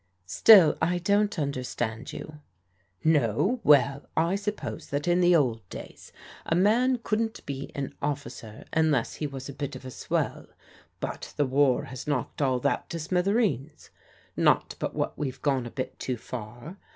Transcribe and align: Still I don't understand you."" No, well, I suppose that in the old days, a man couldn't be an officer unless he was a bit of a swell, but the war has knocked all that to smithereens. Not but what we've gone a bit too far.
Still 0.25 0.75
I 0.81 0.97
don't 0.97 1.37
understand 1.37 2.11
you."" 2.11 2.39
No, 3.19 3.59
well, 3.63 4.07
I 4.17 4.33
suppose 4.35 4.87
that 4.87 5.07
in 5.07 5.21
the 5.21 5.35
old 5.35 5.61
days, 5.69 6.11
a 6.43 6.55
man 6.55 6.97
couldn't 7.03 7.45
be 7.45 7.69
an 7.75 7.93
officer 8.01 8.65
unless 8.73 9.17
he 9.17 9.27
was 9.27 9.47
a 9.47 9.53
bit 9.53 9.75
of 9.75 9.85
a 9.85 9.91
swell, 9.91 10.47
but 10.99 11.35
the 11.37 11.45
war 11.45 11.83
has 11.83 12.07
knocked 12.07 12.41
all 12.41 12.59
that 12.61 12.89
to 12.89 12.97
smithereens. 12.99 13.91
Not 14.35 14.73
but 14.79 14.95
what 14.95 15.15
we've 15.19 15.39
gone 15.43 15.67
a 15.67 15.69
bit 15.69 15.99
too 15.99 16.17
far. 16.17 16.77